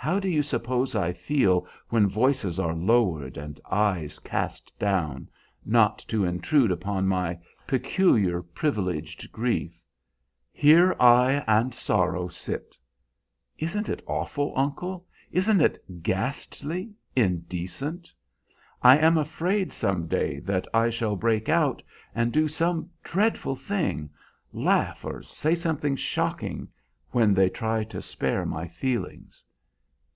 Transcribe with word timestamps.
How 0.00 0.18
do 0.18 0.28
you 0.30 0.42
suppose 0.42 0.94
I 0.94 1.12
feel 1.12 1.66
when 1.90 2.08
voices 2.08 2.58
are 2.58 2.72
lowered 2.74 3.36
and 3.36 3.60
eyes 3.70 4.18
cast 4.20 4.72
down, 4.78 5.28
not 5.66 5.98
to 6.08 6.24
intrude 6.24 6.70
upon 6.70 7.06
my 7.06 7.38
'peculiar, 7.66 8.40
privileged 8.40 9.30
grief? 9.30 9.78
'Here 10.50 10.96
I 10.98 11.44
and 11.46 11.74
Sorrow 11.74 12.26
sit!' 12.28 12.74
Isn't 13.58 13.90
it 13.90 14.02
awful, 14.06 14.54
uncle? 14.56 15.04
Isn't 15.30 15.60
it 15.60 16.02
ghastly, 16.02 16.94
indecent? 17.14 18.10
I 18.80 18.96
am 18.96 19.18
afraid 19.18 19.74
some 19.74 20.06
day 20.06 20.40
I 20.72 20.88
shall 20.88 21.16
break 21.16 21.50
out 21.50 21.82
and 22.14 22.32
do 22.32 22.48
some 22.48 22.88
dreadful 23.02 23.56
thing, 23.56 24.08
laugh 24.54 25.04
or 25.04 25.22
say 25.22 25.54
something 25.54 25.96
shocking, 25.96 26.68
when 27.10 27.34
they 27.34 27.50
try 27.50 27.84
to 27.84 28.00
spare 28.00 28.46
my 28.46 28.66
feelings. 28.68 29.44